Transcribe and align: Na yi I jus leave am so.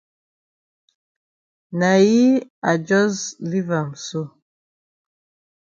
Na 1.79 1.91
yi 2.05 2.21
I 2.71 2.73
jus 2.87 3.15
leave 3.49 3.71
am 3.79 3.89
so. 4.05 4.21